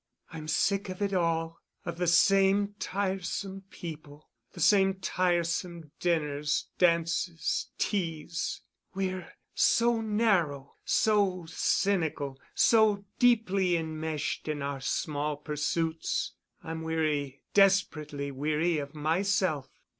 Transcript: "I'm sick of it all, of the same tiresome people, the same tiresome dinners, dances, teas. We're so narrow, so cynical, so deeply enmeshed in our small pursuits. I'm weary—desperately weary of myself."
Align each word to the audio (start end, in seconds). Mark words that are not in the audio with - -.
"I'm 0.33 0.47
sick 0.47 0.89
of 0.89 0.99
it 1.03 1.13
all, 1.13 1.59
of 1.85 1.99
the 1.99 2.07
same 2.07 2.73
tiresome 2.79 3.65
people, 3.69 4.31
the 4.51 4.59
same 4.59 4.95
tiresome 4.95 5.91
dinners, 5.99 6.69
dances, 6.79 7.69
teas. 7.77 8.61
We're 8.95 9.31
so 9.53 10.01
narrow, 10.01 10.73
so 10.83 11.45
cynical, 11.45 12.39
so 12.55 13.05
deeply 13.19 13.77
enmeshed 13.77 14.47
in 14.47 14.63
our 14.63 14.79
small 14.81 15.37
pursuits. 15.37 16.33
I'm 16.63 16.81
weary—desperately 16.81 18.31
weary 18.31 18.79
of 18.79 18.95
myself." 18.95 19.69